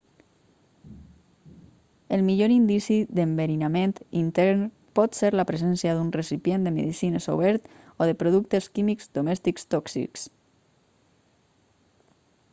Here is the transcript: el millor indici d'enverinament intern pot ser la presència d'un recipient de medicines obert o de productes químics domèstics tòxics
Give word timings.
el 2.15 2.21
millor 2.29 2.53
indici 2.53 2.95
d'enverinament 3.17 3.93
intern 4.21 4.63
pot 4.99 5.17
ser 5.19 5.29
la 5.35 5.45
presència 5.51 5.93
d'un 5.99 6.09
recipient 6.17 6.65
de 6.69 6.73
medicines 6.79 7.29
obert 7.35 7.69
o 8.05 8.09
de 8.13 8.17
productes 8.23 8.69
químics 8.79 9.11
domèstics 9.19 9.69
tòxics 9.75 10.25